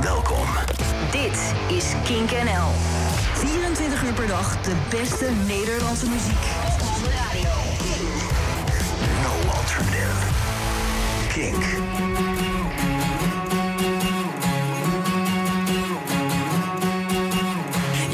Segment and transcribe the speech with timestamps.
[0.00, 0.46] Welkom.
[1.10, 2.68] Dit is Kink NL.
[3.34, 6.44] 24 uur per dag de beste Nederlandse muziek.
[6.80, 7.50] Op de radio.
[9.22, 10.18] No alternative.
[11.28, 11.64] Kink.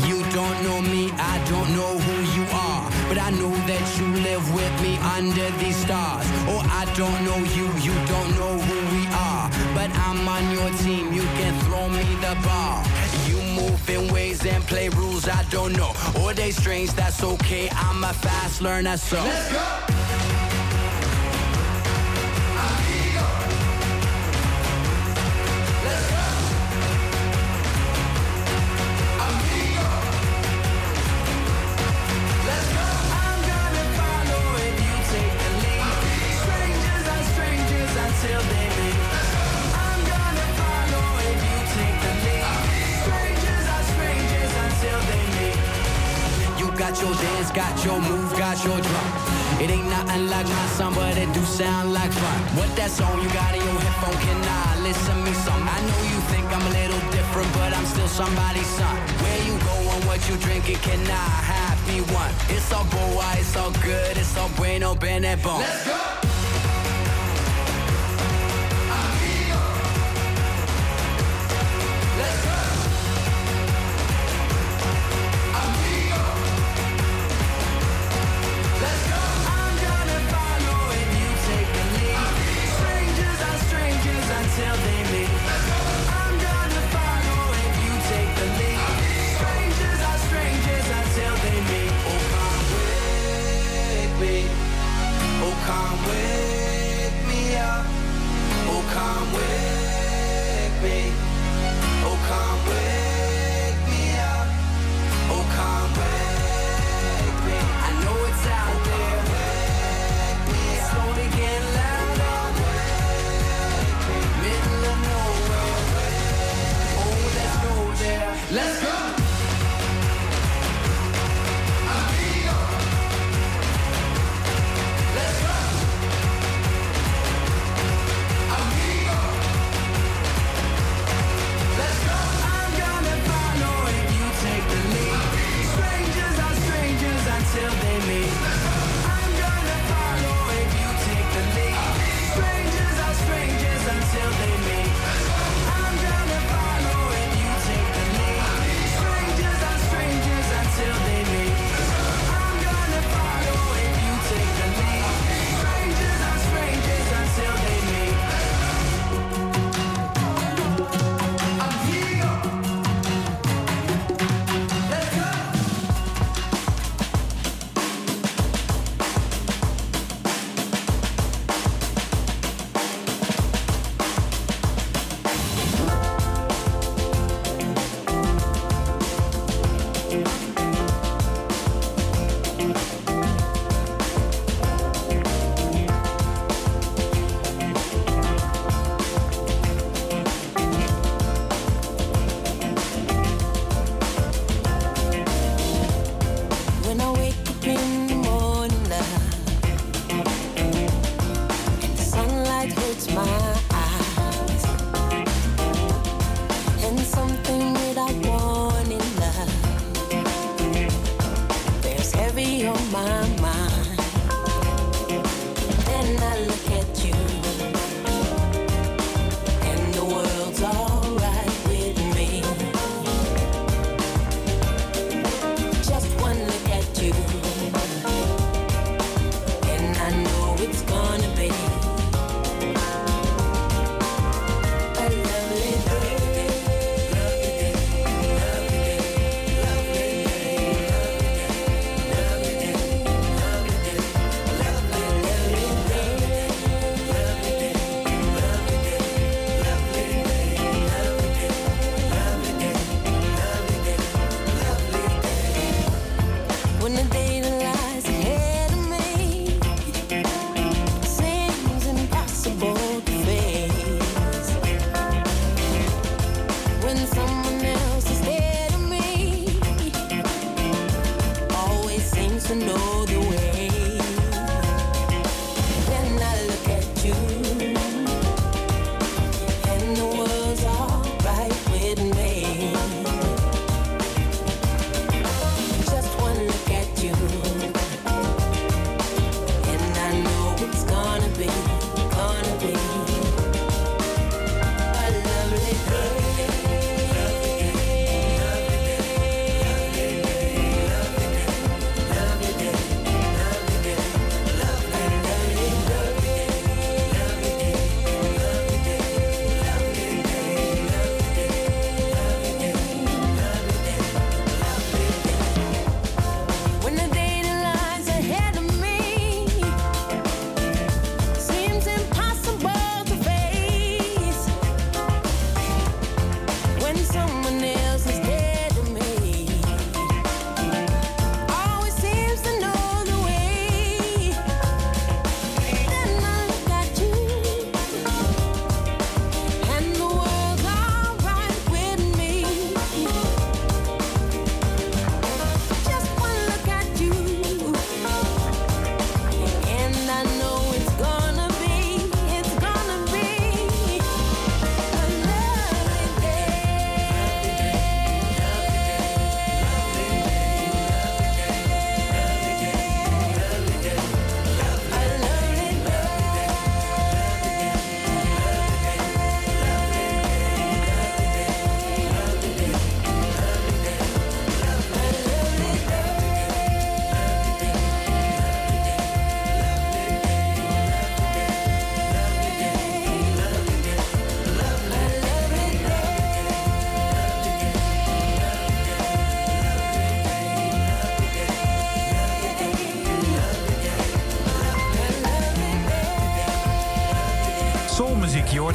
[0.06, 2.82] You don't know me, I don't know who you are.
[3.08, 6.26] But I know that you live with me under these stars.
[6.48, 9.03] Oh, I don't know you, you don't know who we are.
[9.84, 12.82] But I'm on your team, you can throw me the ball.
[13.28, 15.92] You move in ways and play rules I don't know.
[16.22, 17.68] Or they strange, that's okay.
[17.70, 19.18] I'm a fast learner, so.
[19.18, 19.93] Let's go!
[46.94, 49.08] Got your dance, got your move, got your drum.
[49.60, 52.40] It ain't nothing like my song, but it do sound like fun.
[52.56, 54.14] What that song you got in your headphone?
[54.22, 55.62] Can I listen me some?
[55.66, 58.96] I know you think I'm a little different, but I'm still somebody's son.
[59.22, 60.78] Where you going, what you drinking?
[60.86, 62.30] Can I have me one?
[62.48, 65.58] It's all boy, it's all good, it's all bueno, bene bon.
[65.58, 66.23] Let's go.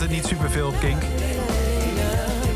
[0.10, 1.02] Niet superveel Kink.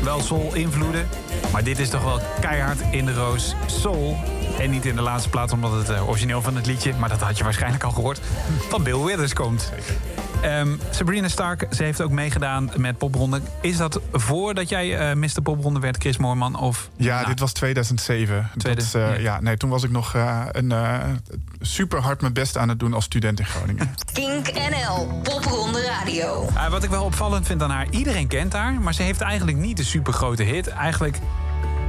[0.02, 1.08] Wel soul-invloeden,
[1.52, 4.16] maar dit is toch wel keihard in de roos soul.
[4.60, 6.92] En niet in de laatste plaats omdat het eh, origineel van het liedje...
[6.98, 8.20] maar dat had je waarschijnlijk al gehoord,
[8.68, 9.72] van Bill Withers komt.
[10.42, 13.40] Ehm, Sabrina Stark, ze heeft ook meegedaan met popronde.
[13.60, 15.42] Is dat voordat jij eh Mr.
[15.42, 16.58] Popronde werd, Chris Moorman?
[16.58, 17.26] Of Ja, na?
[17.26, 18.50] dit was 2007.
[18.56, 19.14] Tweede- dat eh, ja.
[19.20, 19.40] ja.
[19.40, 20.98] nee, toen was ik nog eh, een, eh,
[21.60, 23.94] super hard mijn best aan het doen als student in Groningen.
[24.12, 26.48] Kink NL, Popronde Radio.
[26.54, 28.72] Eh, wat ik wel opvallend vind aan haar, iedereen kent haar...
[28.72, 30.68] maar ze heeft eigenlijk niet de supergrote hit.
[30.68, 31.18] Eigenlijk,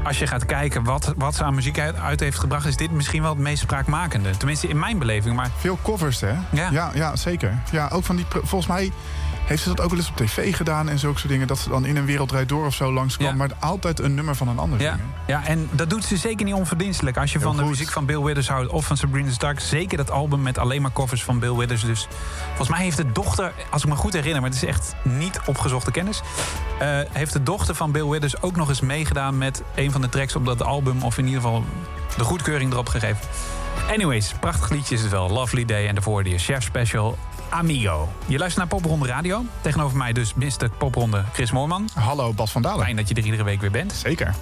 [0.06, 2.66] als je gaat kijken wat, wat ze aan muziek uit, uit heeft gebracht...
[2.66, 4.38] is dit misschien wel het meest spraakmakende.
[4.38, 5.36] Tenminste, in mijn beleving.
[5.36, 6.34] Maar Veel covers, hè?
[6.52, 6.70] Ja.
[6.72, 7.62] ja, ja, zeker.
[7.72, 8.26] Ja, ook van die.
[8.30, 8.92] Volgens mij
[9.46, 11.48] heeft ze dat ook wel eens op tv gedaan en zulke soort dingen.
[11.48, 13.28] Dat ze dan in een wereldrijd door of zo langskwam.
[13.28, 13.36] Ja.
[13.36, 14.82] Maar altijd een nummer van een ander.
[14.82, 15.14] ja, zingen.
[15.28, 17.18] ja, en dat doet ze zeker niet onverdienstelijk.
[17.18, 19.60] Als je Heel van de muziek van Bill Withers houdt of van Sabrina Stark...
[19.60, 21.82] zeker dat album met alleen maar covers van Bill Withers.
[21.82, 22.08] Dus
[22.48, 24.42] volgens mij heeft de dochter, als ik me goed herinner...
[24.42, 26.22] maar het is echt niet opgezochte kennis...
[26.80, 29.38] eh, heeft de dochter van Bill Withers ook nog eens meegedaan...
[29.38, 31.04] met een van de tracks op dat album...
[31.04, 31.64] of in ieder geval
[32.18, 33.28] de goedkeuring erop gegeven.
[33.90, 35.30] Anyways, prachtig liedje is het wel.
[35.30, 37.18] Lovely Day en daarvoor de Chef Special
[37.60, 38.10] Amigo.
[38.26, 39.46] Je luistert naar Popronde Radio.
[39.62, 40.70] Tegenover mij dus Mr.
[40.78, 41.90] Popronde Chris Moorman.
[41.94, 42.84] Hallo, Bas van Dalen.
[42.84, 43.94] Fijn dat je er iedere week weer bent.
[43.94, 44.34] Zeker.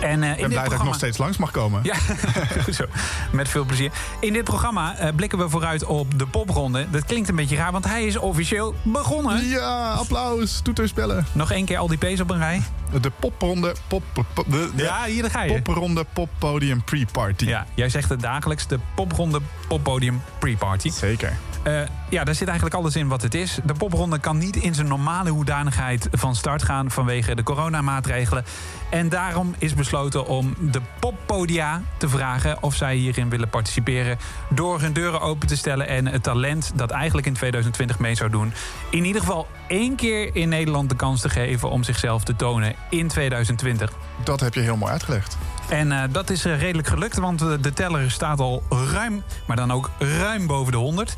[0.00, 0.84] En in Ik ben dit blij dat ik programma...
[0.84, 1.80] nog steeds langs mag komen.
[1.84, 1.94] Ja,
[2.64, 2.84] goed zo.
[3.32, 3.90] Met veel plezier.
[4.20, 6.86] In dit programma eh, blikken we vooruit op de popronde.
[6.90, 9.46] Dat klinkt een beetje raar, want hij is officieel begonnen.
[9.48, 11.26] Ja, applaus, toeterspellen.
[11.32, 12.62] Nog één keer al die P's op een rij.
[13.00, 15.62] De popronde, pop, pop- de, de Ja, hier ga je.
[15.62, 17.44] popronde poppodium pre-party.
[17.46, 18.66] Ja, jij zegt het dagelijks.
[18.66, 20.90] De popronde poppodium pre-party.
[20.90, 21.36] Zeker.
[21.62, 21.80] Eh,
[22.12, 23.58] ja, daar zit eigenlijk alles in wat het is.
[23.64, 28.44] De popronde kan niet in zijn normale hoedanigheid van start gaan vanwege de coronamaatregelen.
[28.90, 34.18] En daarom is besloten om de poppodia te vragen of zij hierin willen participeren.
[34.50, 38.30] Door hun deuren open te stellen en het talent dat eigenlijk in 2020 mee zou
[38.30, 38.52] doen.
[38.90, 42.74] in ieder geval één keer in Nederland de kans te geven om zichzelf te tonen
[42.90, 43.92] in 2020.
[44.24, 45.36] Dat heb je heel mooi uitgelegd.
[45.68, 49.56] En eh, dat is eh, redelijk gelukt, want eh, de teller staat al ruim, maar
[49.56, 51.16] dan ook ruim boven de 100.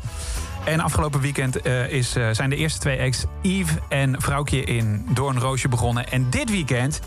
[0.65, 5.05] En afgelopen weekend eh, is, eh, zijn de eerste twee acts Yves en Vrouwtje in
[5.13, 6.11] Doornroosje begonnen.
[6.11, 6.99] En dit weekend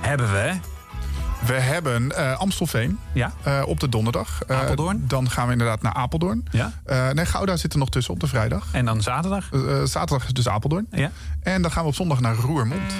[0.00, 0.52] hebben we...
[1.46, 3.32] We hebben eh, Amstelveen Ja,
[3.66, 4.40] op de donderdag.
[4.46, 5.04] Apeldoorn?
[5.08, 6.44] Dan gaan we inderdaad naar Apeldoorn.
[6.50, 6.72] ja.
[7.12, 8.66] Nee, Gouda zit er nog tussen op de vrijdag.
[8.72, 9.48] En dan zaterdag.
[9.84, 10.86] Zaterdag is dus Apeldoorn.
[10.90, 11.10] Ja.
[11.42, 12.92] En dan gaan we op zondag naar Roermond.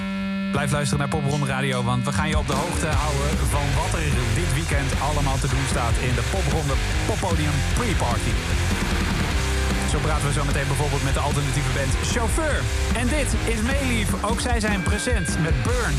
[0.51, 3.99] Blijf luisteren naar Popronde Radio, want we gaan je op de hoogte houden van wat
[3.99, 6.73] er dit weekend allemaal te doen staat in de Popronde
[7.07, 8.31] Poppodium Pre-Party.
[9.89, 12.61] Zo praten we zo meteen bijvoorbeeld met de alternatieve band Chauffeur.
[12.95, 14.23] En dit is Meelief.
[14.23, 15.95] Ook zij zijn present met Burn.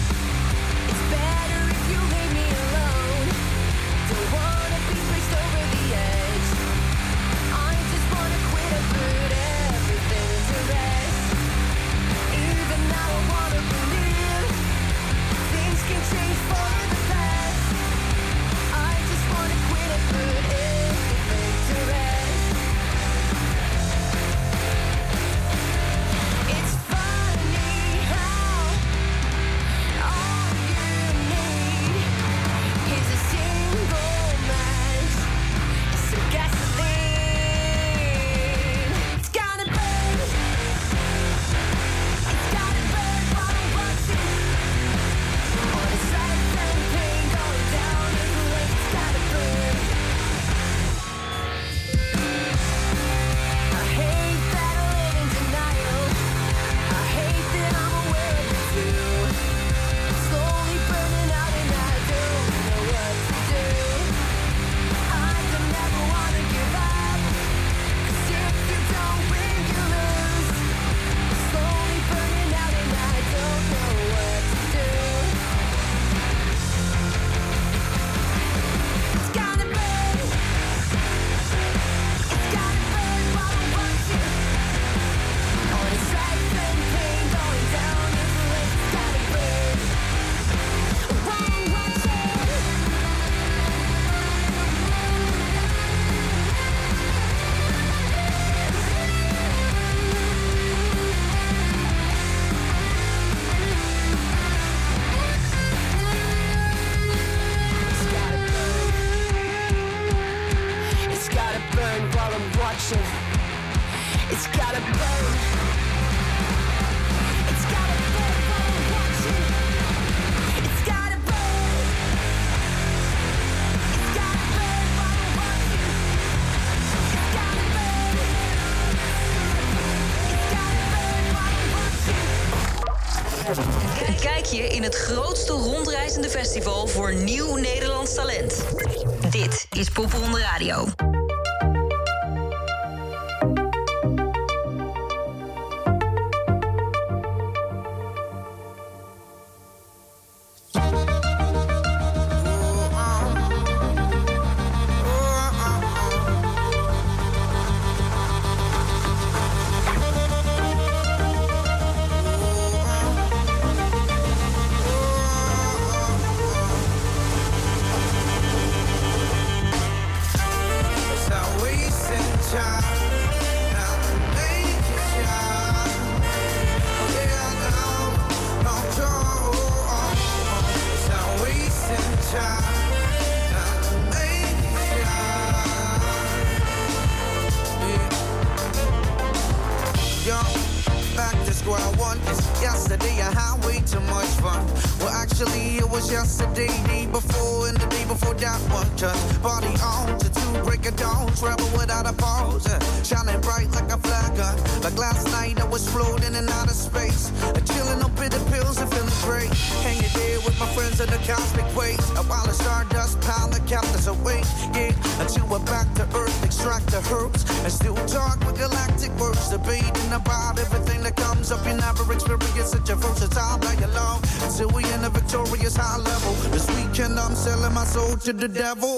[228.48, 228.95] the devil.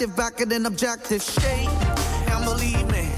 [0.00, 1.68] active, back at an objective shape.
[2.32, 3.08] And believe me,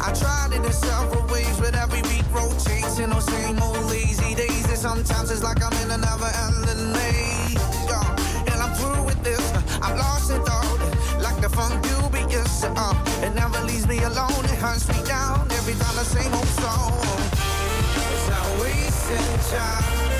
[0.00, 4.34] I tried it in several ways, but every week rotates in those same old lazy
[4.34, 4.64] days.
[4.68, 7.60] And sometimes it's like I'm in a never ending maze.
[8.48, 9.44] And I'm through with this,
[9.82, 11.20] I'm lost in thought.
[11.20, 14.44] Like the funk dubious, uh, it never leaves me alone.
[14.44, 17.00] It hunts me down every time the same old song.
[18.00, 20.19] It's a wasted time.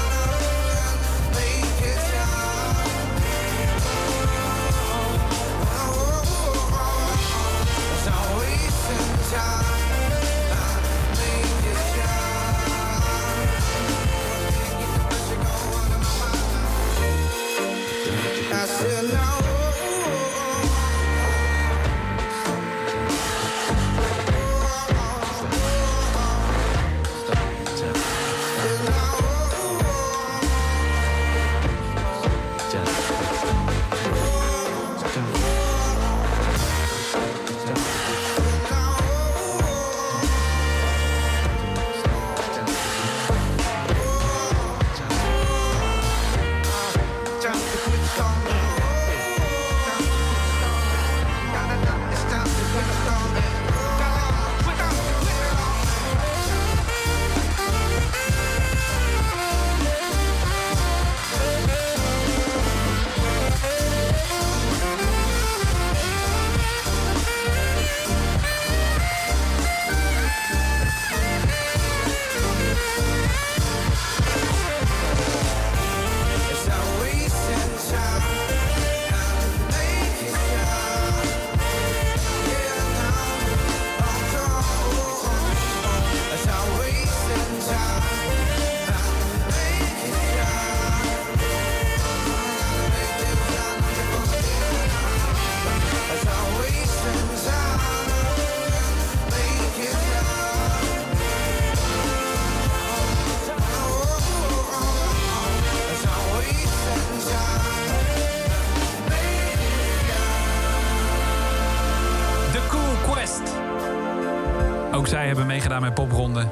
[115.31, 116.47] hebben meegedaan met popronde.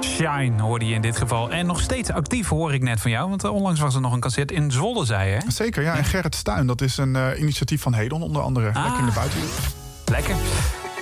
[0.00, 1.50] Shine hoorde je in dit geval.
[1.50, 3.28] En nog steeds actief hoor ik net van jou.
[3.28, 5.96] Want eh, onlangs was er nog een cassette in Zwolle, zei hè Zeker, ja.
[5.96, 8.64] En Gerrit Stuin, dat is een eh, initiatief van Hedon onder andere.
[8.64, 9.38] Lekker in de buiten.
[10.04, 10.34] Lekker.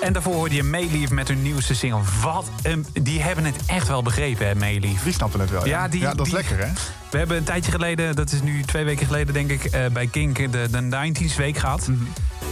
[0.01, 2.01] En daarvoor hoorde je Meelief met hun nieuwste single.
[2.23, 5.03] Wat een, die hebben het echt wel begrepen, hè, Meelief.
[5.03, 5.89] Die snappen het wel, ja.
[5.91, 6.73] Ja, dat is lekker, hè?
[7.11, 9.65] We hebben een tijdje geleden, dat is nu twee weken geleden, denk ik...
[9.65, 11.89] Eh, bij Kink de, de 90s week gehad.
[11.89, 12.03] Mhm.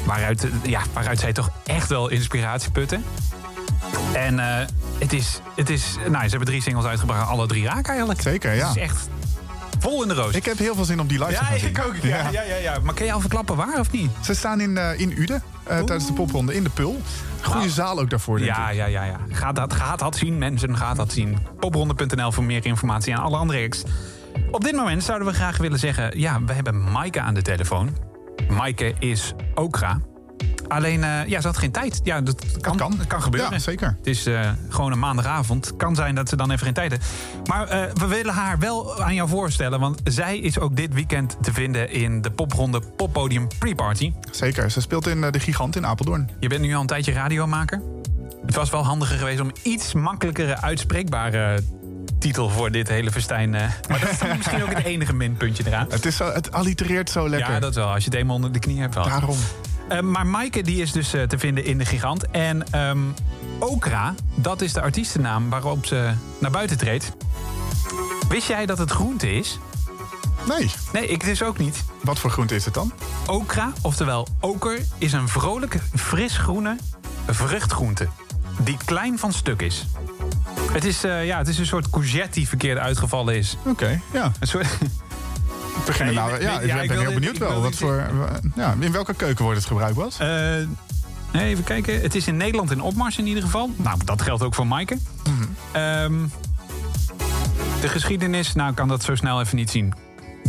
[0.04, 3.04] Waaruit, ja, waaruit zij toch echt wel inspiratie putten.
[4.16, 4.66] En eh,
[4.98, 5.40] het is...
[5.56, 7.28] Het is nou, ze hebben drie singles uitgebracht.
[7.28, 8.20] Alle drie raken eigenlijk.
[8.22, 8.66] Zeker, ja.
[8.68, 9.08] Het is echt
[9.78, 10.34] vol in de roos.
[10.34, 11.68] Ik heb heel veel zin om die live te ja, gaan zien.
[11.68, 11.94] ik ook.
[12.02, 12.78] Ja, ja, ja, ja.
[12.82, 14.10] Maar kan je al verklappen waar of niet?
[14.22, 17.00] Ze staan in, eh, in Uden eh, tijdens de popronde in de Pul.
[17.42, 17.70] Goede Nou.
[17.70, 18.76] zaal ook daarvoor, denk Ja, ik.
[18.76, 19.18] ja, ja, ja.
[19.30, 20.76] Ga dat, ga dat zien, mensen.
[20.76, 21.38] Ga dat zien.
[21.60, 23.82] Popronde.nl voor meer informatie en alle andere acts.
[24.50, 26.18] Op dit moment zouden we graag willen zeggen...
[26.18, 27.96] ja, we hebben Maaike aan de telefoon.
[28.48, 30.00] Maaike is Okra.
[30.68, 32.00] Alleen, eh, ja, ze had geen tijd.
[32.04, 32.94] Ja, dat kan, kan.
[32.98, 33.50] dat kan gebeuren.
[33.50, 33.94] Ja, zeker.
[33.98, 35.76] Het is eh, gewoon een maandagavond.
[35.76, 37.06] Kan zijn dat ze dan even geen tijd heeft.
[37.44, 39.80] Maar eh, we willen haar wel aan jou voorstellen.
[39.80, 44.12] Want zij is ook dit weekend te vinden in de popronde Poppodium Pre-Party.
[44.30, 44.70] Zeker.
[44.70, 46.30] Ze speelt in De Gigant in Apeldoorn.
[46.40, 47.82] Je bent nu al een tijdje radiomaker.
[48.46, 51.62] Het was wel handiger geweest om iets makkelijkere uitspreekbare
[52.18, 53.50] titel voor dit hele festijn.
[53.50, 55.86] maar dat is misschien ook het enige minpuntje eraan.
[55.90, 57.52] Het, is zo, het allitereert zo lekker.
[57.52, 57.92] Ja, dat wel.
[57.92, 58.94] Als je het eenmaal onder de knie hebt.
[58.94, 59.04] Wel.
[59.04, 59.38] Daarom.
[59.88, 62.30] Eh, maar Maaike die is dus eh, te vinden in de Gigant.
[62.30, 62.98] En ehm,
[63.58, 67.12] Okra, dat is de artiestennaam waarop ze naar buiten treedt.
[68.28, 69.58] Wist jij dat het groente is?
[70.48, 70.70] Nee.
[70.92, 71.84] Nee, ik dus ook niet.
[72.02, 72.92] Wat voor groente is het dan?
[73.26, 76.76] Okra, oftewel oker, is een vrolijke, frisgroene
[77.26, 78.08] vruchtgroente.
[78.58, 79.86] Die klein van stuk is.
[80.72, 83.56] Het is, eh, ja, het is een soort courgette die verkeerd uitgevallen is.
[83.64, 84.32] Oké, ja.
[84.40, 84.66] Een soort,
[85.78, 87.62] Ik begin Ja, nou, ja, ik ben heel benieuwd wel.
[87.62, 88.06] Wat voor,
[88.56, 90.18] ja, in welke keuken wordt het gebruikt, Bas?
[90.18, 92.00] eh, even kijken.
[92.00, 93.70] Het is in Nederland in opmars in ieder geval.
[93.76, 94.98] Nou, dat geldt ook voor Maaike.
[95.24, 95.42] Mhm.
[95.72, 96.14] Ehm,
[97.80, 99.94] de geschiedenis, nou ik kan dat zo snel even niet zien.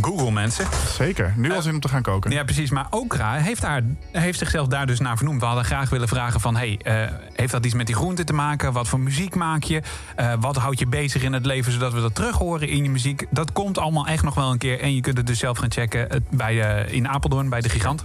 [0.00, 0.66] Google mensen.
[0.88, 1.34] Zeker.
[1.36, 2.30] Nu al zin om te gaan koken.
[2.30, 2.70] Ja, precies.
[2.70, 3.82] Maar Okra heeft, haar,
[4.12, 5.40] heeft zichzelf daar dus naar vernoemd.
[5.40, 6.56] We hadden graag willen vragen van...
[6.56, 8.72] Hey, eh, heeft dat iets met die groenten te maken?
[8.72, 9.82] Wat voor muziek maak je?
[10.16, 12.90] Eh, wat houdt je bezig in het leven zodat we dat terug horen in je
[12.90, 13.26] muziek?
[13.30, 14.80] Dat komt allemaal echt nog wel een keer.
[14.80, 18.04] En je kunt het dus zelf gaan checken eh, bij, in Apeldoorn bij de Gigant.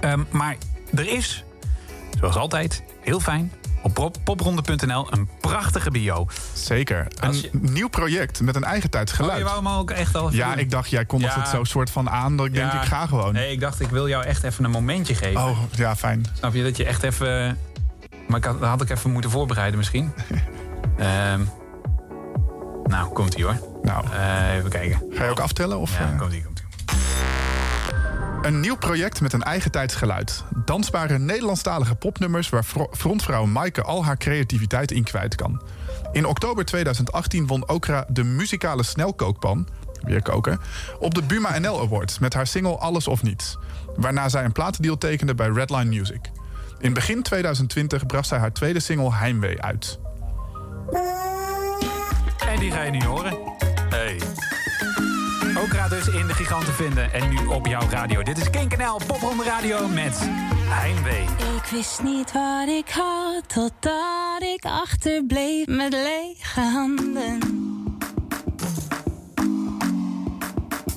[0.00, 0.56] Ehm, maar
[0.94, 1.44] er is,
[2.18, 3.52] zoals altijd, heel fijn...
[3.84, 6.26] op pop- popronde.nl een prachtige bio.
[6.52, 7.06] Zeker.
[7.20, 9.42] Een je- nieuw project met een eigen tijds Oh, je geluid.
[9.42, 10.58] wou hem ook echt al ja, doen?
[10.58, 11.40] ik dacht, jij kondigt Ja.
[11.40, 13.32] het zo soort van aan dat ik denk, ik ga gewoon.
[13.32, 15.40] Nee, ik dacht, ik wil jou echt even een momentje geven.
[15.42, 16.24] Oh, ja, fijn.
[16.38, 17.58] Snap je dat je echt even.
[18.28, 20.12] Maar ik had, dat had ik even moeten voorbereiden misschien.
[20.98, 21.40] Ehm
[22.84, 23.58] nou, komt ie hoor.
[23.82, 25.02] Nou, Eh, even kijken.
[25.10, 25.78] ga je ook aftellen?
[25.78, 26.18] Of, Ja, eh?
[26.18, 26.63] komt ie, komt ie.
[28.44, 30.44] Een nieuw project met een eigen tijds geluid.
[30.64, 35.62] Dansbare Nederlandstalige popnummers waar fro- frontvrouw Maaike al haar creativiteit in kwijt kan.
[36.12, 39.68] In oktober 2018 won Okra de muzikale snelkookpan,
[40.00, 40.60] weer koken,
[40.98, 43.58] op de Buma NL Awards met haar single Alles of Niets.
[43.96, 46.30] Waarna zij een platendeal tekende bij Redline Music.
[46.78, 49.98] In begin 2020 bracht zij haar tweede single Heimwee uit.
[52.48, 53.63] En die ga je nu horen.
[55.62, 57.12] Okra dus in de giganten vinden.
[57.12, 58.22] En nu op jouw radio.
[58.22, 60.18] Dit is Kink NL, Popronde Radio met
[60.56, 61.22] Heimwee.
[61.56, 67.38] Ik wist niet wat ik had, totdat ik achterbleef met lege handen.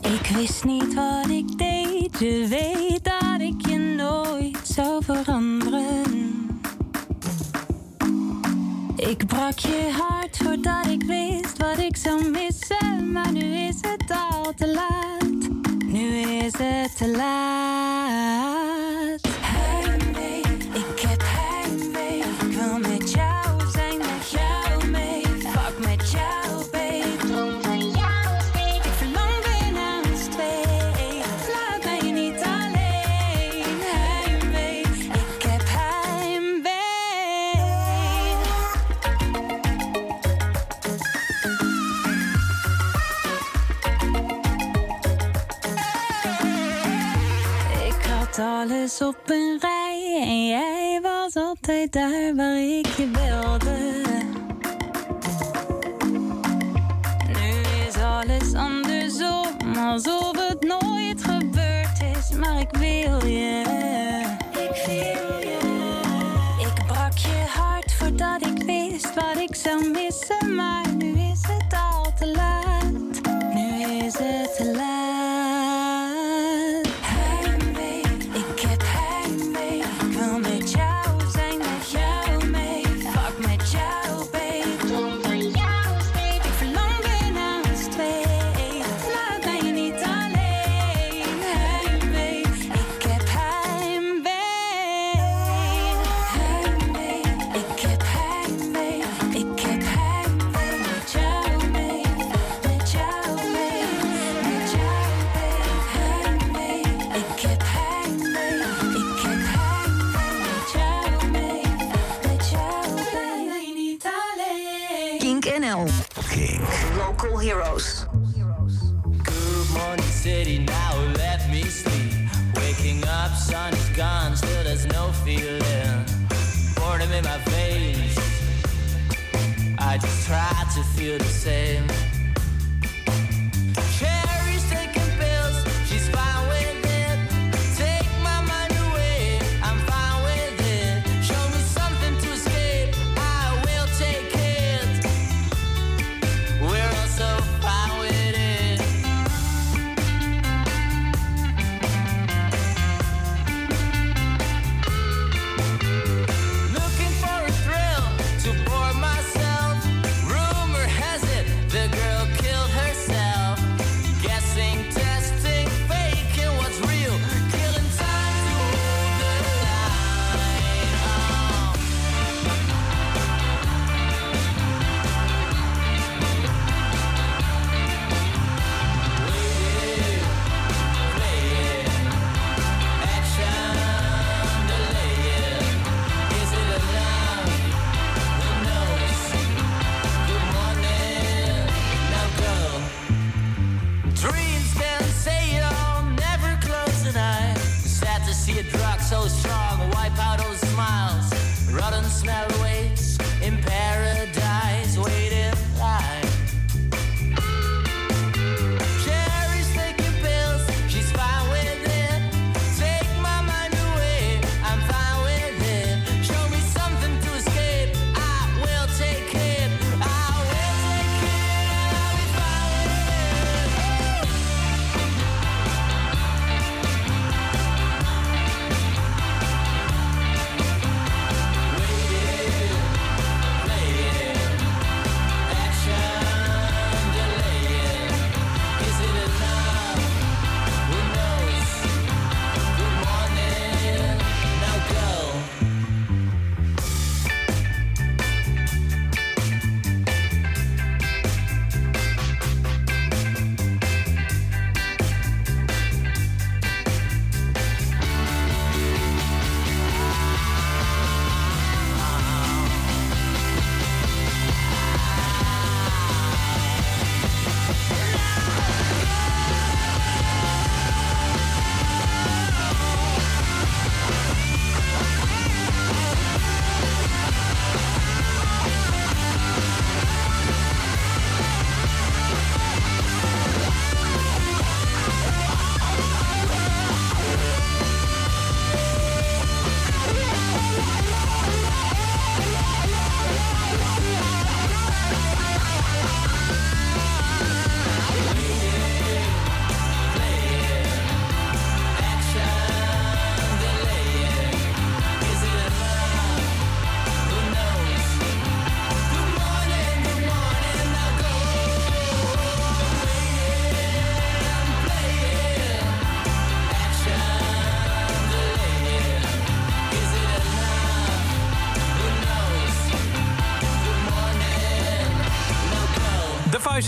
[0.02, 6.37] Ik wist niet wat ik deed, je weet dat ik je nooit zou veranderen.
[8.98, 14.12] Ik brak je hart voordat ik wist wat ik zou missen, maar nu is het
[14.32, 15.50] al te laat.
[15.86, 18.58] Nu is het te laat.
[48.88, 54.02] Op een rij en jij was altijd daar waar ik je wilde.
[57.28, 60.87] Nu is alles andersom, alsof het nooit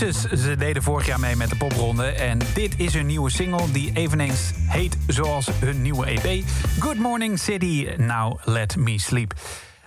[0.08, 2.04] Ze deden vorig jaar mee met de popronde.
[2.04, 6.44] En dit is hun nieuwe single die eveneens heet zoals hun nieuwe EP.
[6.78, 9.34] Good Morning City, Now Let Me Sleep.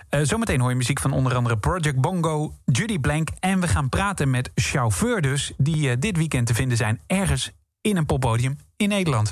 [0.08, 3.28] Eh, zometeen hoor je muziek van onder andere Project Bongo, Judy Blank...
[3.40, 5.52] en we gaan praten met chauffeur dus...
[5.56, 9.30] die eh, dit weekend te vinden zijn ergens in een poppodium in Nederland.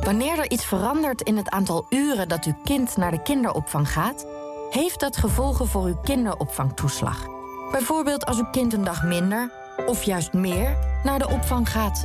[0.00, 4.26] Wanneer er iets verandert in het aantal uren dat uw kind naar de kinderopvang gaat,
[4.70, 7.37] heeft dat gevolgen voor uw kinderopvangtoeslag.
[7.70, 9.50] Bijvoorbeeld als uw kind een dag minder
[9.86, 12.04] of juist meer naar de opvang gaat.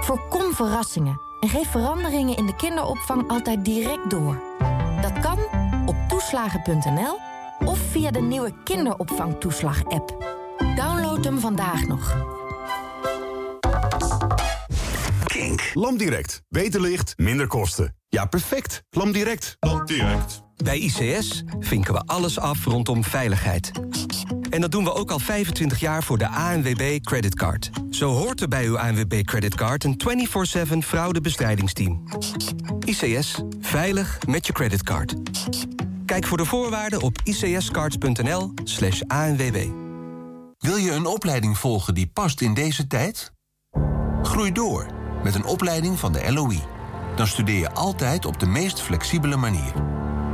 [0.00, 4.42] Voorkom verrassingen en geef veranderingen in de kinderopvang altijd direct door.
[5.00, 5.38] Dat kan
[5.86, 7.18] op toeslagen.nl
[7.64, 10.36] of via de nieuwe kinderopvangtoeslag-app.
[10.76, 12.16] Download hem vandaag nog.
[15.24, 15.70] Kink.
[15.74, 16.42] LampDirect.
[16.48, 17.96] Beter licht, minder kosten.
[18.08, 18.82] Ja, perfect.
[18.90, 19.56] LampDirect.
[19.60, 20.42] LampDirect.
[20.56, 23.72] Bij ICS vinken we alles af rondom veiligheid.
[24.52, 27.70] En dat doen we ook al 25 jaar voor de ANWB Creditcard.
[27.90, 30.00] Zo hoort er bij uw ANWB Creditcard een
[30.74, 32.02] 24-7 fraudebestrijdigsteam.
[32.84, 33.42] ICS.
[33.60, 35.14] Veilig met je creditcard.
[36.06, 39.66] Kijk voor de voorwaarden op icscards.nl slash ANWB.
[40.58, 43.32] Wil je een opleiding volgen die past in deze tijd?
[44.22, 44.86] Groei door
[45.22, 46.60] met een opleiding van de LOE.
[47.16, 49.72] Dan studeer je altijd op de meest flexibele manier.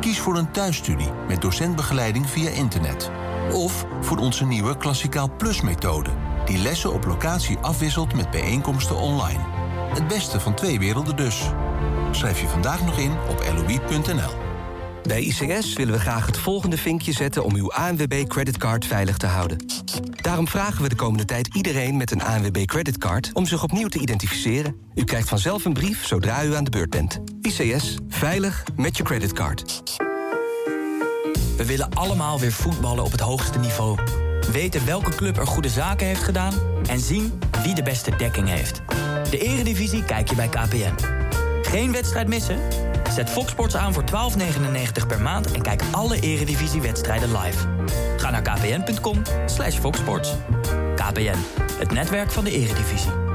[0.00, 3.11] Kies voor een thuisstudie met docentbegeleiding via internet.
[3.52, 6.11] Of voor onze nieuwe Klassikaal Plus methode...
[6.44, 9.40] die lessen op locatie afwisselt met bijeenkomsten online.
[9.94, 11.42] Het beste van twee werelden dus.
[12.11, 14.30] Schrijf je vandaag nog in op loi.nl.
[15.02, 17.44] Bij ICS willen we graag het volgende vinkje zetten...
[17.44, 19.58] om uw ANWB creditcard veilig te houden.
[20.22, 23.30] Daarom vragen we de komende tijd iedereen met een ANWB creditcard...
[23.32, 24.76] om zich opnieuw te identificeren.
[24.94, 27.20] U krijgt vanzelf een brief zodra u aan de beurt bent.
[27.40, 27.96] ICS.
[28.08, 29.82] Veilig met je creditcard.
[31.59, 33.99] We willen allemaal weer voetballen op het hoogste niveau.
[34.53, 36.55] Weten welke club er goede zaken heeft gedaan...
[36.88, 38.83] en zien wie de beste dekking heeft.
[39.31, 40.94] De eredivisie kijk je bij KPN.
[41.62, 42.59] Geen wedstrijd missen?
[43.14, 45.53] Zet Fox Sports aan voor 12,99 per maand...
[45.53, 47.66] en kijk alle eredivisiewedstrijden live.
[48.16, 50.35] Ga naar kpn.com slash foxsports.
[50.94, 51.38] KPN,
[51.79, 53.28] het netwerk van de eredivisie.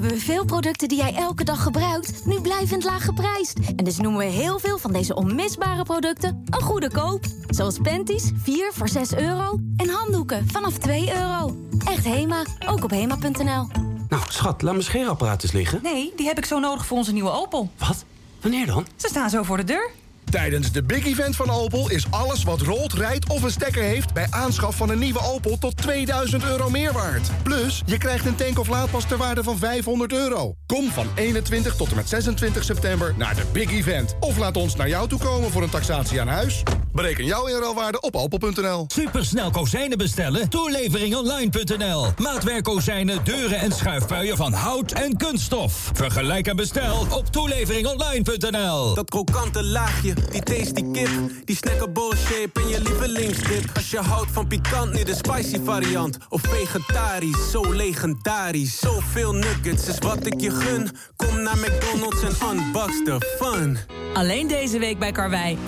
[0.00, 2.26] Hebben we veel producten die jij elke dag gebruikt...
[2.26, 3.58] nu blijvend laag geprijsd.
[3.76, 7.24] En dus noemen we heel veel van deze onmisbare producten een goede koop.
[7.48, 9.58] Zoals panties, 4 voor 6 euro.
[9.76, 11.56] En handdoeken vanaf 2 euro.
[11.84, 13.68] Echt HEMA, ook op hema.nl.
[14.08, 15.80] Nou, schat, laat mijn scheerapparaat eens liggen.
[15.82, 17.70] Nee, die heb ik zo nodig voor onze nieuwe Opel.
[17.78, 18.04] Wat?
[18.40, 18.86] Wanneer dan?
[18.96, 19.90] Ze staan zo voor de deur.
[20.30, 24.12] Tijdens de Big Event van Opel is alles wat rolt, rijdt of een stekker heeft...
[24.12, 27.30] bij aanschaf van een nieuwe Opel tot 2000 euro meer waard.
[27.42, 30.54] Plus, je krijgt een tank of laadpas ter waarde van 500 euro.
[30.66, 34.16] Kom van 21 tot en met 26 september naar de Big Event.
[34.20, 36.62] Of laat ons naar jou toe komen voor een taxatie aan huis.
[36.92, 38.84] Bereken jouw inruilwaarde op opel.nl.
[38.88, 40.48] Supersnel kozijnen bestellen?
[40.48, 42.06] Toeleveringonline.nl.
[42.16, 45.90] Maatwerk kozijnen, deuren en schuifpuien van hout en kunststof.
[45.92, 48.94] Vergelijk en bestel op toeleveringonline.nl.
[48.94, 51.10] Dat krokante laagje, die tasty kip,
[51.44, 53.70] die snackable shape en je lievelingsdip.
[53.74, 56.16] Als je houdt van pikant, nu de spicy variant.
[56.28, 58.78] Of vegetarisch, zo legendarisch.
[58.78, 60.90] Zoveel nuggets is wat ik je gun.
[61.16, 63.78] Kom naar McDonald's en unbox the fun.
[64.14, 65.56] Alleen deze week bij Karwei.
[65.56, 65.60] 25%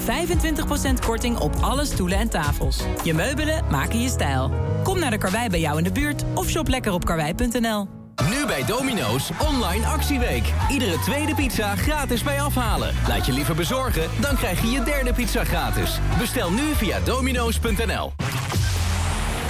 [1.06, 2.80] korting op alle stoelen en tafels.
[3.04, 4.50] Je meubelen maken je stijl.
[4.82, 7.88] Kom naar de Karwei bij jou in de buurt of shop lekker op karwei.nl.
[8.30, 10.52] Nu bij Domino's online actieweek.
[10.70, 12.94] Iedere tweede pizza gratis bij afhalen.
[13.08, 15.98] Laat je liever bezorgen, dan krijg je je derde pizza gratis.
[16.18, 18.12] Bestel nu via domino's.nl.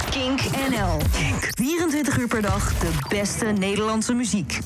[0.09, 0.97] Kink NL.
[1.55, 4.59] 24 uur per dag de beste Nederlandse muziek.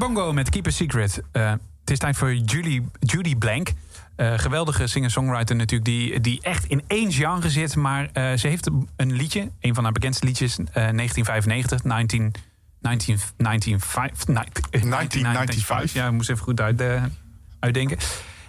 [0.00, 1.22] Bongo met Keep a Secret.
[1.32, 3.72] Eh, het is tijd voor Julie, Judy Blank.
[4.16, 7.76] Eh, geweldige singer-songwriter natuurlijk, die, die echt in één genre zit.
[7.76, 12.32] Maar eh, ze heeft een liedje, een van haar bekendste liedjes, eh, 1995, 19,
[12.80, 15.92] 19, 1995, 1995.
[15.92, 16.82] Ja, ik moest even goed uit,
[17.58, 17.98] uitdenken.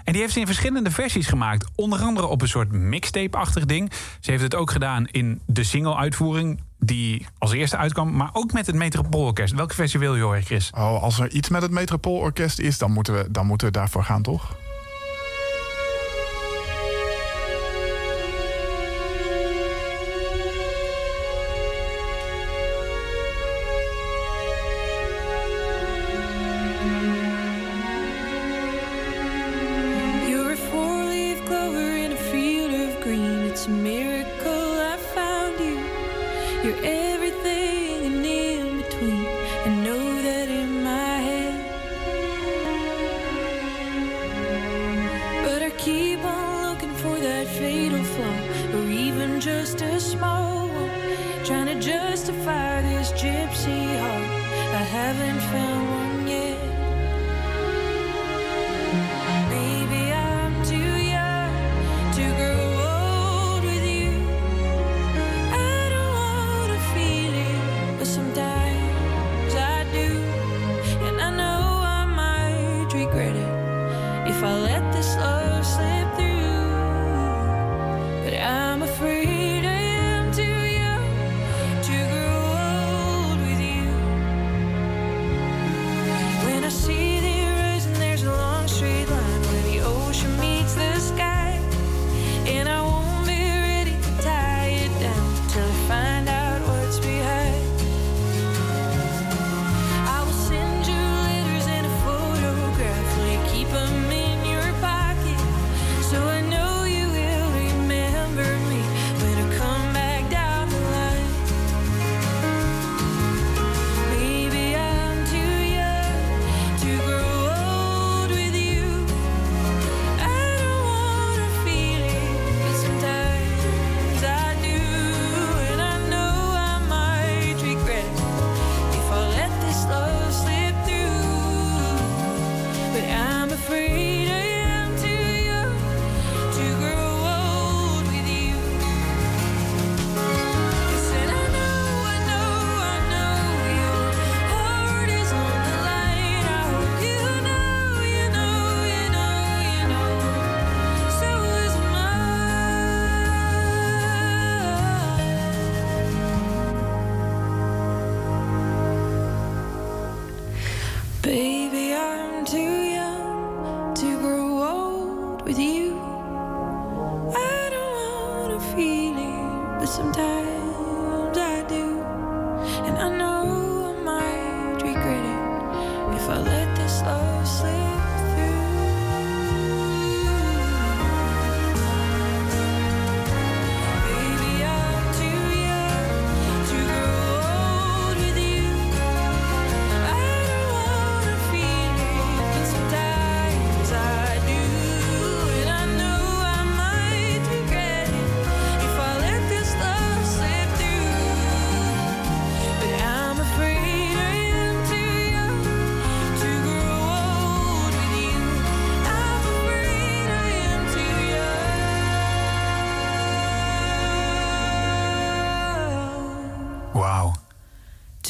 [0.04, 1.68] En die heeft ze in verschillende versies gemaakt.
[1.76, 3.92] Onder andere op een soort mixtape-achtig ding.
[4.20, 8.16] Ze heeft het ook gedaan in de single-uitvoering die als eerste uitkwam.
[8.16, 9.54] Maar ook met het Metropoolorkest.
[9.54, 10.70] Welke versie wil je horen, Chris?
[10.78, 14.04] Oh, als er iets met het Metropoolorkest is, dan moeten, we, dan moeten we daarvoor
[14.04, 14.56] gaan, toch?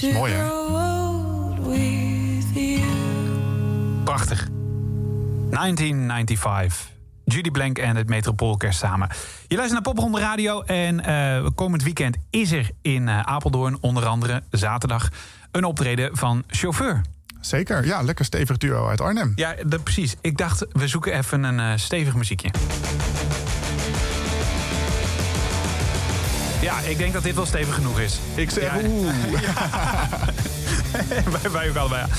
[0.02, 0.46] To Mooi, hè?
[0.46, 2.82] grow old with you.
[4.04, 4.48] Prachtig.
[5.50, 6.90] 1995.
[7.26, 9.10] Judy Blank en het Metropoolkerst samen.
[9.48, 14.06] Je luistert naar Popronde Radio en eh, komend weekend is er in eh, Apeldoorn onder
[14.06, 15.10] andere zaterdag
[15.52, 17.02] een optreden van chauffeur.
[17.42, 19.32] Zeker, ja, lekker stevig duo uit Arnhem.
[19.36, 20.16] Ja, dat, precies.
[20.22, 22.52] Ik dacht, we zoeken even een eh, stevig muziekje.
[26.62, 28.20] Ja, ik denk dat dit wel stevig genoeg is.
[28.36, 28.88] Ik zeg Ja.
[28.88, 29.14] oeh.
[31.42, 32.02] wij, wij ook allebei.
[32.08, 32.16] Ja.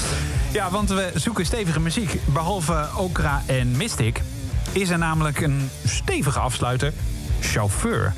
[0.52, 2.20] ja, want we zoeken stevige muziek.
[2.24, 4.20] Behalve Okra en Mystic
[4.72, 6.92] is er namelijk een stevige afsluiter,
[7.40, 8.12] chauffeur.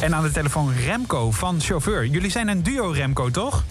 [0.00, 2.06] En aan de telefoon Remco van chauffeur.
[2.06, 3.64] Jullie zijn een duo, Remco, toch?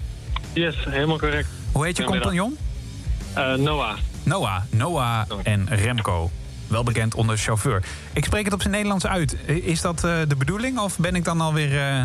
[0.53, 1.47] Yes, helemaal correct.
[1.71, 2.57] Hoe heet je compagnon?
[3.33, 3.97] Eh, Noah.
[4.23, 4.61] Noah.
[4.69, 6.31] Noah en Remco.
[6.69, 7.83] Wel bekend onder chauffeur.
[8.13, 9.35] Ik spreek het op zijn Nederlands uit.
[9.45, 11.77] Is dat eh, de bedoeling of ben ik dan alweer...
[11.79, 12.01] eh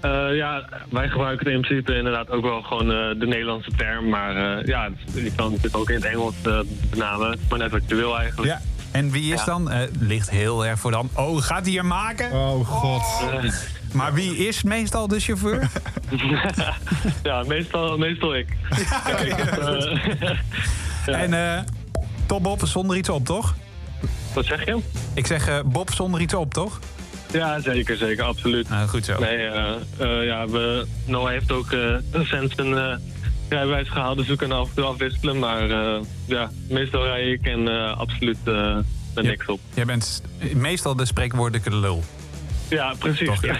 [0.00, 4.08] Eh, ja, wij gebruiken het in principe inderdaad ook wel gewoon eh, de Nederlandse term.
[4.08, 6.58] Maar eh, ja, je kan het ook in het Engels eh,
[6.90, 7.38] benamen.
[7.48, 8.52] Maar net wat je wil eigenlijk.
[8.52, 8.60] Ja.
[8.90, 9.44] En wie is Ja.
[9.44, 9.70] dan?
[9.70, 11.08] eh, ligt heel erg voor dan.
[11.14, 12.32] Oh, gaat hij hem maken?
[12.32, 13.02] Oh god.
[13.92, 15.70] Maar wie is meestal de chauffeur?
[17.22, 18.56] ja, meestal, meestal ik.
[21.06, 21.58] Ja, En eh
[22.26, 23.54] Top Bob zonder iets op, toch?
[24.34, 24.78] Wat zeg je?
[25.14, 26.78] Ik zeg eh, Bob zonder iets op, toch?
[27.32, 28.68] Ja, zeker, zeker, absoluut.
[28.88, 29.18] goed zo.
[29.20, 31.70] Nee, eh, eh, ja, we, Noah heeft ook
[32.12, 33.00] recent een
[33.48, 35.38] rijbewijs gehaald, dus we kunnen af en toe afwisselen.
[35.38, 35.68] Maar
[36.24, 39.60] ja, meestal rij ik en absoluut ben niks op.
[39.74, 40.22] Jij bent
[40.54, 42.04] meestal de spreekwoordelijke lul.
[42.68, 43.26] Ja, precies.
[43.26, 43.56] Toch, ja.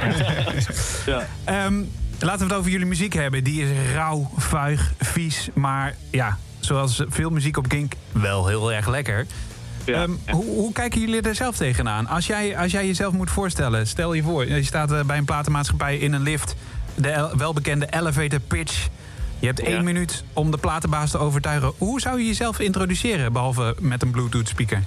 [1.06, 1.26] ja.
[1.44, 1.82] Ehm,
[2.20, 3.44] laten we het over jullie muziek hebben.
[3.44, 8.88] Die is rauw, vuig, vies, maar ja, zoals veel muziek op Kink, wel heel erg
[8.88, 9.26] lekker.
[9.84, 12.06] Ehm, hoe, hoe kijken jullie er zelf tegenaan?
[12.06, 15.24] Als jij, als jij jezelf moet voorstellen, stel je voor, je staat eh, bij een
[15.24, 16.54] platenmaatschappij in een lift,
[16.94, 18.88] de el- welbekende elevator pitch.
[19.38, 21.72] Je hebt één minuut om de platenbaas te overtuigen.
[21.78, 24.82] Hoe zou je jezelf introduceren, behalve met een Bluetooth speaker?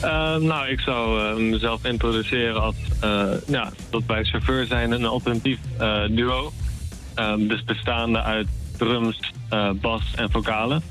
[0.00, 5.04] Eh, nou, ik zou eh, mezelf introduceren als eh, ja, dat wij chauffeur zijn een
[5.04, 5.58] alternatief
[6.10, 6.52] duo.
[7.14, 10.82] Ehm, dus bestaande uit drums, eh, bas en vocalen.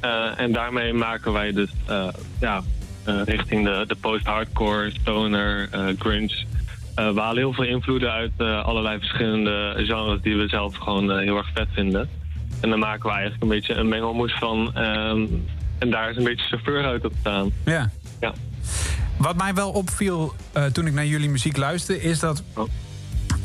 [0.00, 2.08] Eh, en daarmee maken wij dus eh,
[2.40, 2.62] ja,
[3.04, 5.68] richting de, de post-hardcore, stoner,
[5.98, 6.44] grunge.
[6.94, 11.50] We halen heel veel invloeden uit allerlei verschillende genres die we zelf gewoon heel erg
[11.54, 12.08] vet vinden.
[12.60, 14.74] En dan maken we eigenlijk een beetje een mengelmoes van.
[14.74, 15.26] ehm,
[15.78, 17.50] en daar is een beetje chauffeur uit ontstaan.
[17.64, 17.90] Ja.
[18.20, 18.32] Ja.
[19.16, 20.34] Wat mij wel opviel
[20.72, 22.42] toen ik naar jullie muziek luisterde, is dat.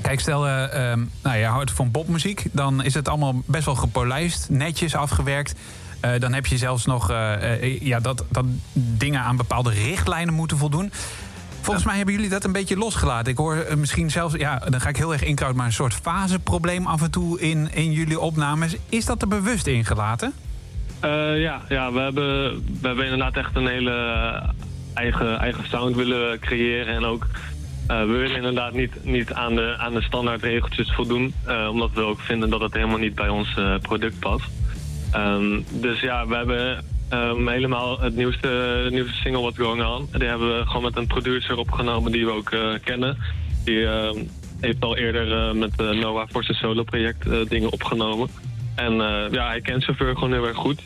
[0.01, 3.75] Kijk, stel, eh, ehm, nou, je houdt van popmuziek, dan is het allemaal best wel
[3.75, 5.55] gepolijst, netjes afgewerkt.
[5.99, 10.33] Eh, dan heb je zelfs nog eh, eh, ja, dat, dat dingen aan bepaalde richtlijnen
[10.33, 10.91] moeten voldoen.
[11.61, 13.31] Volgens mij hebben jullie dat een beetje losgelaten.
[13.31, 16.87] Ik hoor misschien zelfs, ja, dan ga ik heel erg inkoud, maar een soort faseprobleem
[16.87, 18.75] af en toe in, in jullie opnames.
[18.89, 20.33] Is dat er bewust ingelaten?
[20.99, 24.41] Eh, ja, ja we, hebben, we hebben inderdaad echt een hele
[24.93, 26.95] eigen, eigen sound willen creëren.
[26.95, 27.27] En ook,
[27.97, 31.33] we willen inderdaad niet, niet aan, de, aan de standaard regeltjes voldoen.
[31.45, 34.49] eh, omdat we ook vinden dat het helemaal niet bij ons eh, product past.
[35.11, 38.47] Ehm, dus ja, we hebben ehm, helemaal het nieuwste,
[38.83, 40.09] de nieuwste single What's Going On.
[40.11, 43.17] Die hebben we gewoon met een producer opgenomen die we ook eh, kennen.
[43.65, 44.17] Die ehm,
[44.59, 48.29] heeft al eerder eh, met eh, Noah voor zijn solo-project eh, dingen opgenomen.
[48.75, 50.81] En eh, ja, hij kent chauffeur gewoon heel erg goed.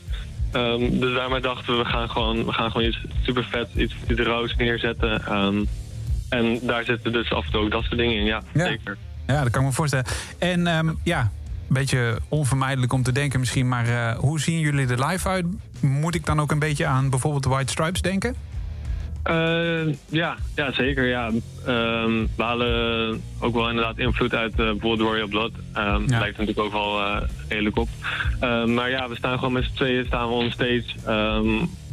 [0.89, 4.20] Dus daarmee dachten we, we gaan gewoon, we gaan gewoon iets super vet, iets, iets
[4.20, 5.22] rauws neerzetten.
[6.30, 8.97] En daar zitten dus af en toe ook dat soort dingen in, ja, zeker.
[9.28, 10.05] Ja, dat kan ik me voorstellen.
[10.39, 11.32] En ehm, ja,
[11.67, 15.45] een beetje onvermijdelijk om te denken misschien, maar eh, hoe zien jullie er live uit?
[15.82, 18.36] Moet ik dan ook een beetje aan bijvoorbeeld de White Stripes denken?
[19.24, 21.07] Eh, ja, ja, zeker.
[21.07, 21.32] Ja.
[21.65, 25.51] Ehm, we halen ook wel inderdaad invloed uit eh, bijvoorbeeld Royal Blood.
[25.74, 27.01] Ehm Lijkt er natuurlijk ook wel
[27.47, 27.89] redelijk op.
[28.67, 30.84] Maar ja, we staan gewoon met z'n tweeën staan we on stage.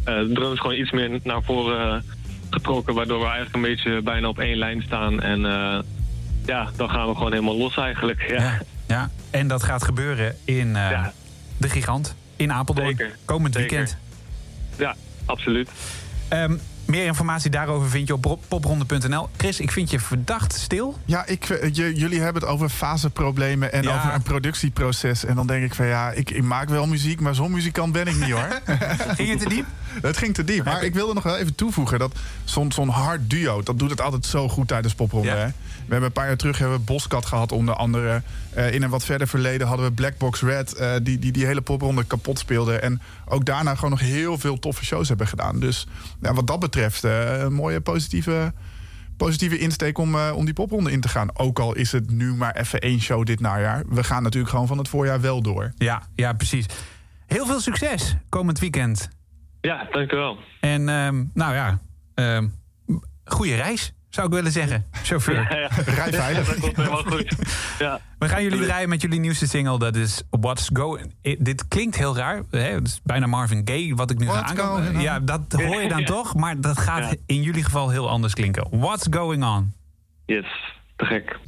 [0.04, 2.04] De drums gewoon iets meer naar voren
[2.50, 5.20] getrokken, waardoor we eigenlijk een beetje bijna op één lijn staan.
[5.20, 5.78] En eh,
[6.44, 8.28] ja, dan gaan we gewoon helemaal los eigenlijk.
[8.28, 8.58] Ja.
[8.86, 11.06] Ja, en dat gaat gebeuren in eh,
[11.56, 12.88] De Gigant in Apeldoorn.
[12.88, 13.16] Zeker.
[13.24, 13.70] Komend Zeker.
[13.70, 13.96] weekend.
[14.78, 14.94] Ja,
[15.24, 15.70] absoluut.
[16.28, 16.56] Ehm,
[16.90, 19.28] meer informatie daarover vind je op pop- popronde.nl.
[19.36, 20.98] Chris, ik vind je verdacht stil.
[21.04, 23.96] Ja, ik, eh, jullie hebben het over faseproblemen en Ja.
[23.96, 25.24] over een productieproces.
[25.24, 28.06] En dan denk ik van ja, ik, ik maak wel muziek, maar zo'n muzikant ben
[28.06, 28.60] ik niet hoor.
[29.16, 29.66] ging het te diep?
[30.02, 30.64] Het ging te diep.
[30.64, 32.12] Maar ik wilde nog wel even toevoegen dat
[32.44, 35.30] zo'n zo'n hard duo, dat doet het altijd zo goed tijdens popronde.
[35.30, 35.46] Hè?
[35.46, 38.22] We hebben een paar jaar terug hebben we Boskat gehad onder andere.
[38.50, 41.46] Eh, in een wat verder verleden hadden we Black Box Red, eh, die, die die
[41.46, 42.76] hele popronde kapot speelde.
[42.78, 45.60] En ook daarna gewoon nog heel veel toffe shows hebben gedaan.
[45.60, 45.86] Dus
[46.22, 48.52] ja, wat dat betreft, eh, een mooie positieve
[49.16, 51.38] positieve insteek om, eh, om die popronde in te gaan.
[51.38, 53.82] Ook al is het nu maar even één show dit najaar.
[53.88, 55.72] We gaan natuurlijk gewoon van het voorjaar wel door.
[55.76, 56.66] Ja, ja, precies.
[57.26, 59.08] Heel veel succes komend weekend.
[59.60, 60.38] Ja, dankjewel.
[60.60, 61.78] En ehm, nou ja,
[62.14, 62.46] ehm
[63.24, 64.84] goede reis, zou ik willen zeggen.
[65.02, 65.34] Chauffeur.
[65.50, 65.68] Ja, ja.
[65.94, 66.46] Rij veilig.
[66.46, 67.34] Dat komt helemaal goed.
[67.78, 68.00] Ja.
[68.18, 69.78] We gaan jullie draaien met jullie nieuwste single.
[69.78, 71.14] Dat is What's Going.
[71.22, 72.42] Eh, Dit klinkt heel raar.
[72.50, 72.58] Hè?
[72.60, 75.00] Het is bijna Marvin Gaye wat ik nu ga aankomen.
[75.00, 76.04] Ja, dat hoor je dan Ja.
[76.06, 76.34] toch.
[76.34, 77.16] Maar dat gaat Ja.
[77.26, 78.66] in jullie geval heel anders klinken.
[78.70, 79.72] What's Going On?
[80.26, 80.46] Yes,
[80.96, 81.38] te gek.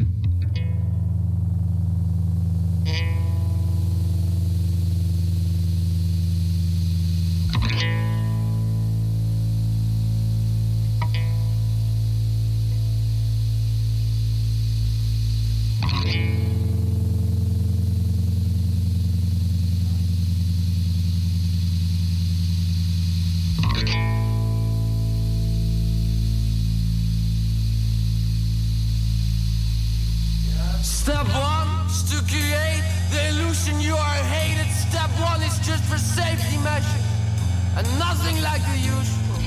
[16.03, 16.11] Step
[31.29, 32.83] one is to create
[33.13, 34.67] the illusion you are hated.
[34.73, 37.07] Step one is just for safety measures
[37.77, 39.39] and nothing like the usual.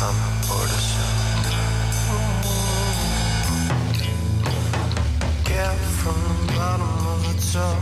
[0.00, 1.37] I'm bored as
[5.58, 6.14] out from
[6.46, 7.78] the bottom of the tub.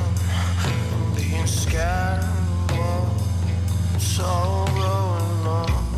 [1.14, 2.24] Being scared,
[3.98, 5.95] so and on.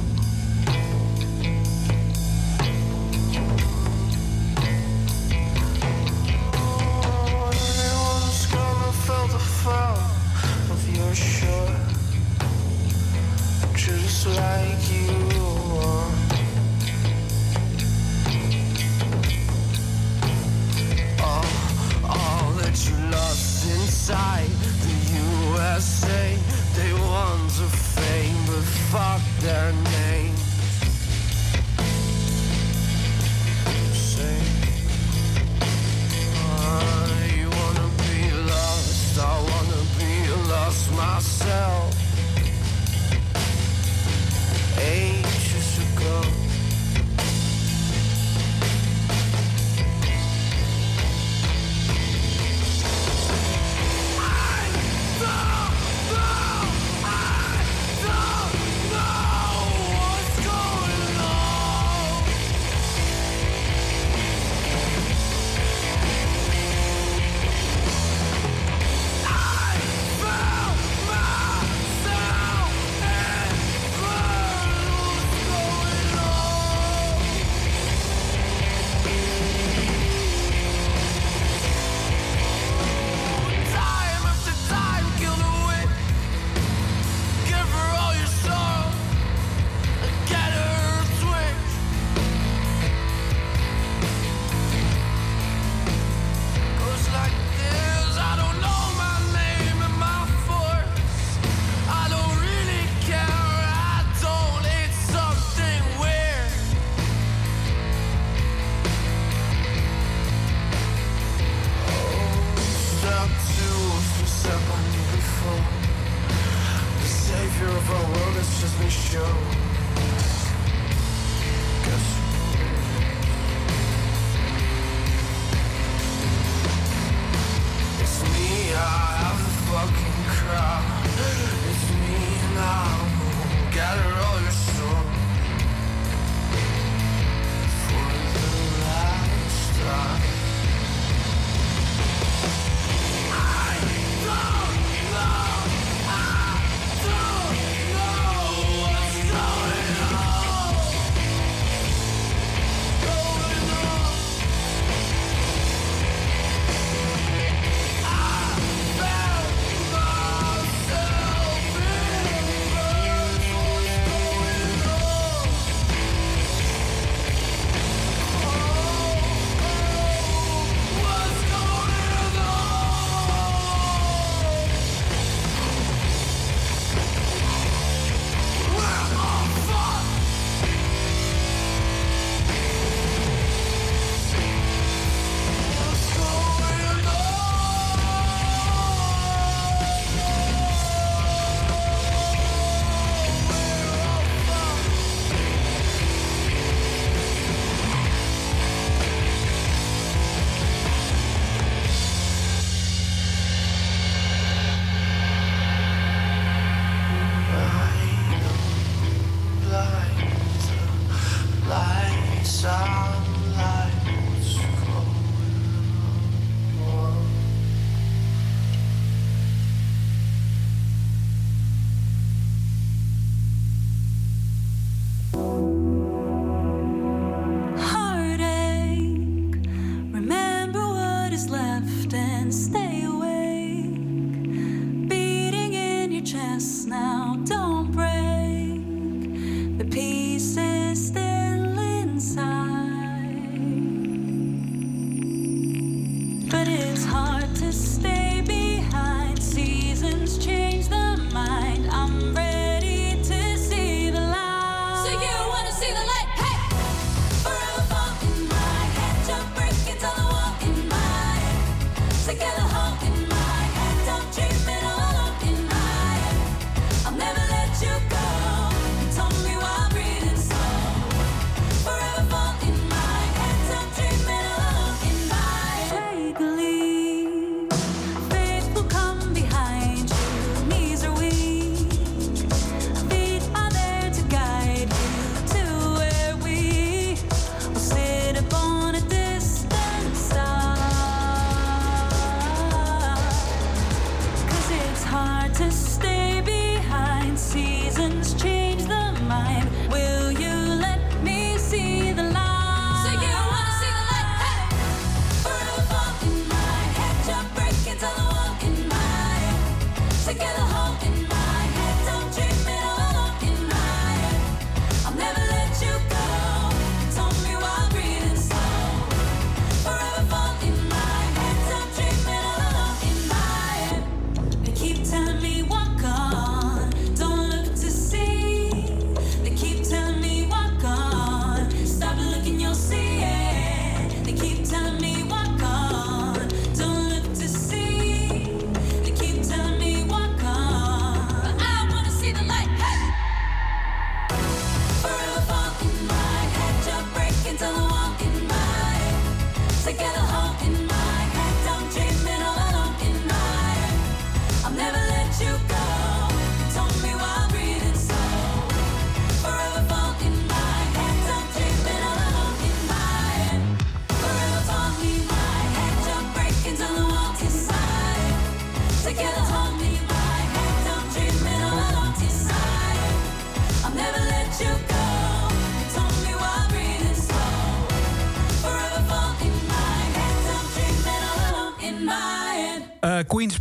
[117.58, 119.67] fear of our world, it's just me show.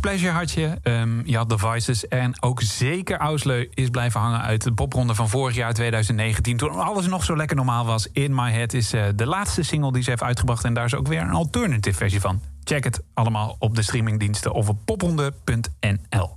[0.08, 0.78] Pleasure had je.
[0.82, 2.08] Ehm, je had The Voices.
[2.08, 6.56] En ook zeker Ausleu is blijven hangen uit de popronde van vorig jaar 2019.
[6.56, 8.08] Toen alles nog zo lekker normaal was.
[8.12, 10.64] In My Head is eh, de laatste single die ze heeft uitgebracht.
[10.64, 12.40] En daar is ook weer een alternative versie van.
[12.64, 16.36] Check het allemaal op de streamingdiensten of op popronde.nl.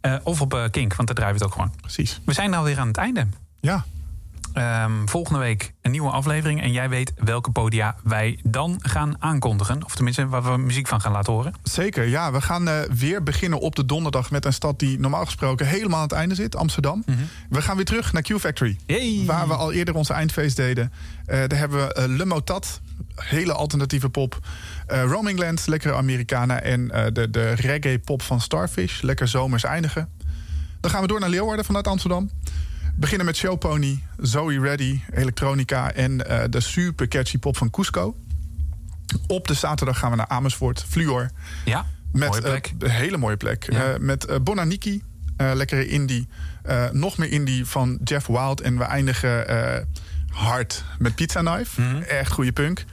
[0.00, 1.74] Eh, of op eh, Kink, want daar draaien we het ook gewoon.
[1.80, 2.20] Precies.
[2.24, 3.26] We zijn alweer aan het einde.
[3.60, 3.84] Ja.
[4.52, 6.62] Ehm, volgende week een nieuwe aflevering.
[6.62, 9.84] En jij weet welke podia wij dan gaan aankondigen.
[9.84, 11.54] Of tenminste, waar we muziek van gaan laten horen.
[11.62, 12.32] Zeker, ja.
[12.32, 15.96] We gaan eh, weer beginnen op de donderdag met een stad die normaal gesproken helemaal
[15.96, 17.04] aan het einde zit, Amsterdam.
[17.48, 18.78] We gaan weer terug naar Q Factory,
[19.26, 20.92] waar we al eerder onze eindfeest deden.
[21.26, 22.80] Eh, daar hebben we eh, Le Motat,
[23.14, 24.38] hele alternatieve pop.
[24.86, 26.60] Eh Roaming Land, lekkere Americana.
[26.60, 30.08] En eh, de, de reggae pop van Starfish, lekker zomers eindigen.
[30.80, 32.30] Dan gaan we door naar Leeuwarden vanuit Amsterdam.
[32.96, 38.16] Beginnen met Showpony, Zoe Reddy, elektronica en eh, de super catchy pop van Cusco.
[39.26, 41.30] Op de zaterdag gaan we naar Amersfoort, Fluor.
[41.64, 42.66] Ja, met, mooie plek.
[42.66, 43.72] eh, een hele mooie plek.
[43.72, 43.92] Ja.
[43.92, 45.02] Eh, met Bonaniki,
[45.36, 46.28] lekkere indie.
[46.92, 48.60] Nog meer indie van Jeff Wild.
[48.60, 49.46] En we eindigen
[50.28, 51.80] hard met Pizza Knife.
[51.80, 52.02] Mhm.
[52.02, 52.84] Echt goede punk.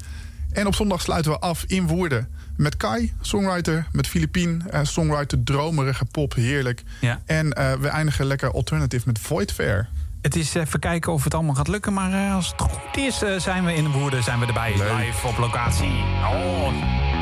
[0.52, 2.28] En op zondag sluiten we af in Woerden
[2.60, 3.88] met Kai, songwriter.
[3.92, 6.84] Met Filipien, eh, songwriter, dromerige pop, heerlijk.
[7.02, 7.22] Ja.
[7.26, 9.90] En eh, we eindigen lekker alternative met Void Fair.
[10.22, 11.94] Het is even kijken of het allemaal gaat lukken.
[11.94, 14.72] Maar eh, als het goed is, eh, zijn we in Woerden zijn we erbij.
[14.72, 16.04] Live op locatie.
[16.32, 16.74] Oh,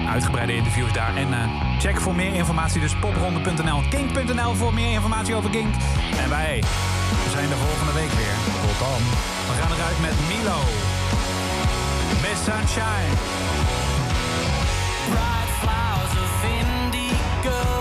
[0.09, 1.15] uitgebreide interviews daar.
[1.15, 3.81] En eh, check voor meer informatie dus popronde.nl.
[3.89, 5.75] Kink.nl voor meer informatie over Kink.
[6.23, 6.63] En wij
[7.31, 8.35] zijn de volgende week weer.
[8.61, 9.01] Tot dan.
[9.47, 10.59] We gaan eruit met Milo.
[12.21, 13.46] Miss Sunshine.
[17.47, 17.76] girl.